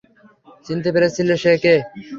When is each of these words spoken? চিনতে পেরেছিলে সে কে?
চিনতে 0.65 0.89
পেরেছিলে 0.93 1.35
সে 1.43 1.51
কে? 1.63 1.75